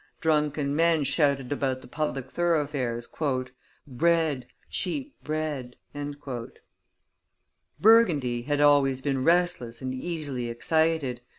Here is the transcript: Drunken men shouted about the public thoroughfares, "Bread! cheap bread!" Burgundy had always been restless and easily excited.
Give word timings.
Drunken 0.19 0.75
men 0.75 1.03
shouted 1.03 1.51
about 1.51 1.83
the 1.83 1.87
public 1.87 2.27
thoroughfares, 2.31 3.07
"Bread! 3.85 4.47
cheap 4.67 5.13
bread!" 5.23 5.75
Burgundy 7.79 8.41
had 8.41 8.59
always 8.61 8.99
been 9.03 9.23
restless 9.23 9.79
and 9.79 9.93
easily 9.93 10.49
excited. 10.49 11.21